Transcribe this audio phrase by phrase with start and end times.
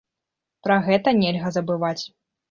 [0.67, 1.99] Пра гэта нельга забываць.